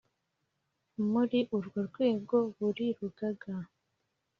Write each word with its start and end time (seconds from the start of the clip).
Muri 1.11 1.39
urwo 1.55 1.79
rwego 1.89 2.37
buri 2.57 2.85
rugaga 2.99 3.53